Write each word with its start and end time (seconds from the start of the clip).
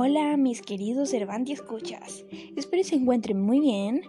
Hola 0.00 0.36
mis 0.36 0.62
queridos 0.62 1.10
Cervantes 1.10 1.58
escuchas, 1.58 2.24
espero 2.54 2.84
se 2.84 2.94
encuentren 2.94 3.42
muy 3.42 3.58
bien. 3.58 4.02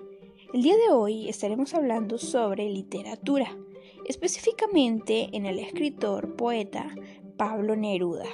El 0.54 0.62
día 0.62 0.76
de 0.78 0.92
hoy 0.94 1.28
estaremos 1.28 1.74
hablando 1.74 2.20
sobre 2.20 2.70
literatura, 2.70 3.58
específicamente 4.06 5.30
en 5.36 5.48
el 5.48 5.58
escritor 5.58 6.36
poeta 6.36 6.94
Pablo 7.38 7.76
Neruda. 7.76 8.28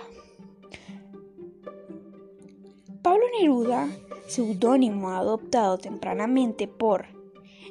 Pablo 3.02 3.24
Neruda, 3.40 3.88
seudónimo 4.28 5.12
adoptado 5.12 5.78
tempranamente 5.78 6.68
por 6.68 7.06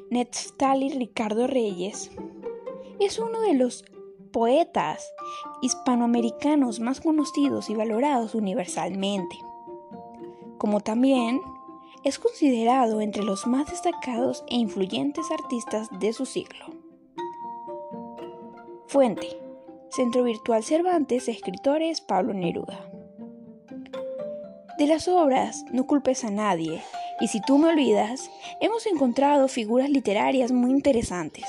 Netztali 0.09 0.89
Ricardo 0.97 1.45
Reyes, 1.45 2.09
es 2.99 3.19
uno 3.19 3.39
de 3.41 3.53
los 3.53 3.85
poetas 4.31 5.13
hispanoamericanos 5.61 6.79
más 6.79 7.01
conocidos 7.01 7.69
y 7.69 7.75
valorados 7.75 8.33
universalmente 8.33 9.37
como 10.65 10.79
también 10.79 11.43
es 12.03 12.17
considerado 12.17 12.99
entre 12.99 13.21
los 13.21 13.45
más 13.45 13.69
destacados 13.69 14.43
e 14.47 14.55
influyentes 14.55 15.29
artistas 15.29 15.87
de 15.99 16.11
su 16.11 16.25
siglo. 16.25 16.65
Fuente. 18.87 19.27
Centro 19.91 20.23
Virtual 20.23 20.63
Cervantes, 20.63 21.29
escritores 21.29 22.01
Pablo 22.01 22.33
Neruda. 22.33 22.89
De 24.79 24.87
las 24.87 25.07
obras 25.07 25.63
No 25.71 25.85
culpes 25.85 26.23
a 26.23 26.31
nadie 26.31 26.81
y 27.21 27.27
Si 27.27 27.41
tú 27.41 27.59
me 27.59 27.69
olvidas, 27.69 28.31
hemos 28.59 28.87
encontrado 28.87 29.47
figuras 29.47 29.91
literarias 29.91 30.51
muy 30.51 30.71
interesantes. 30.71 31.45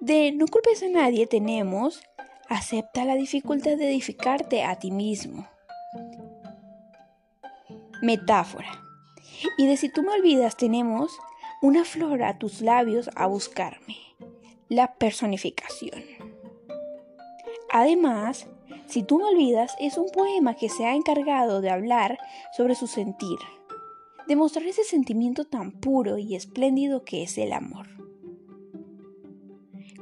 De 0.00 0.30
No 0.30 0.46
culpes 0.46 0.84
a 0.84 0.88
nadie 0.88 1.26
tenemos 1.26 2.00
Acepta 2.48 3.04
la 3.04 3.16
dificultad 3.16 3.76
de 3.76 3.88
edificarte 3.88 4.62
a 4.62 4.78
ti 4.78 4.92
mismo 4.92 5.48
metáfora. 8.02 8.82
Y 9.58 9.66
de 9.66 9.76
si 9.76 9.88
tú 9.88 10.02
me 10.02 10.12
olvidas 10.12 10.56
tenemos 10.56 11.18
una 11.62 11.84
flor 11.84 12.22
a 12.22 12.38
tus 12.38 12.60
labios 12.60 13.10
a 13.14 13.26
buscarme, 13.26 13.96
la 14.68 14.94
personificación. 14.94 16.02
Además, 17.70 18.48
si 18.86 19.02
tú 19.02 19.18
me 19.18 19.24
olvidas 19.24 19.74
es 19.80 19.98
un 19.98 20.10
poema 20.10 20.54
que 20.54 20.68
se 20.68 20.86
ha 20.86 20.94
encargado 20.94 21.60
de 21.60 21.70
hablar 21.70 22.18
sobre 22.56 22.74
su 22.74 22.86
sentir, 22.86 23.38
de 24.28 24.36
mostrar 24.36 24.66
ese 24.66 24.84
sentimiento 24.84 25.44
tan 25.44 25.72
puro 25.72 26.18
y 26.18 26.34
espléndido 26.34 27.04
que 27.04 27.22
es 27.22 27.38
el 27.38 27.52
amor. 27.52 27.88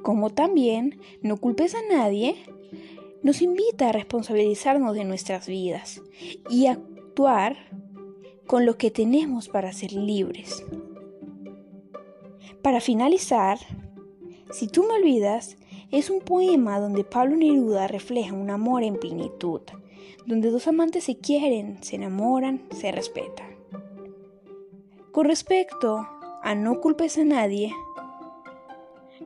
Como 0.02 0.30
también 0.30 1.00
No 1.22 1.38
culpes 1.38 1.74
a 1.74 1.82
nadie, 1.90 2.36
nos 3.22 3.40
invita 3.40 3.88
a 3.88 3.92
responsabilizarnos 3.92 4.94
de 4.94 5.04
nuestras 5.04 5.46
vidas 5.46 6.02
y 6.50 6.66
actuar 6.66 7.56
con 8.46 8.66
lo 8.66 8.76
que 8.76 8.90
tenemos 8.90 9.48
para 9.48 9.72
ser 9.72 9.92
libres. 9.92 10.64
Para 12.62 12.80
finalizar, 12.80 13.58
Si 14.52 14.68
tú 14.68 14.84
me 14.84 14.94
olvidas, 14.94 15.56
es 15.90 16.10
un 16.10 16.20
poema 16.20 16.78
donde 16.78 17.02
Pablo 17.02 17.34
Neruda 17.34 17.88
refleja 17.88 18.32
un 18.32 18.50
amor 18.50 18.84
en 18.84 19.00
plenitud, 19.00 19.62
donde 20.26 20.50
dos 20.50 20.68
amantes 20.68 21.04
se 21.04 21.16
quieren, 21.16 21.82
se 21.82 21.96
enamoran, 21.96 22.62
se 22.70 22.92
respetan. 22.92 23.48
Con 25.10 25.26
respecto 25.26 26.06
a 26.42 26.54
no 26.54 26.80
culpes 26.80 27.18
a 27.18 27.24
nadie, 27.24 27.72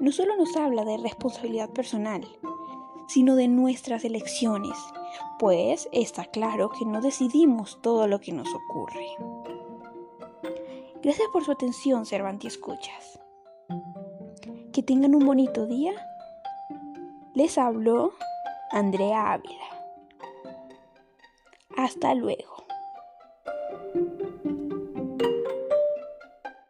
no 0.00 0.12
solo 0.12 0.36
nos 0.36 0.56
habla 0.56 0.84
de 0.84 0.96
responsabilidad 0.96 1.70
personal, 1.70 2.26
sino 3.08 3.34
de 3.34 3.48
nuestras 3.48 4.04
elecciones, 4.04 4.76
pues 5.38 5.88
está 5.92 6.24
claro 6.24 6.70
que 6.70 6.84
no 6.84 7.00
decidimos 7.00 7.80
todo 7.82 8.06
lo 8.06 8.20
que 8.20 8.32
nos 8.32 8.48
ocurre. 8.54 9.06
Gracias 11.02 11.28
por 11.32 11.44
su 11.44 11.52
atención, 11.52 12.06
Cervantes 12.06 12.54
Escuchas. 12.54 13.20
Que 14.72 14.82
tengan 14.82 15.14
un 15.14 15.24
bonito 15.24 15.66
día. 15.66 15.92
Les 17.34 17.56
habló 17.56 18.12
Andrea 18.70 19.32
Ávila. 19.32 19.64
Hasta 21.76 22.14
luego. 22.14 22.64